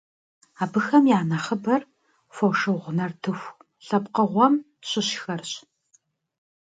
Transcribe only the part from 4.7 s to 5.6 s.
щыщхэрщ.